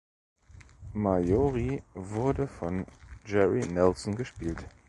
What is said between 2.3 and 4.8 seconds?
von Jerry Nelson gespielt.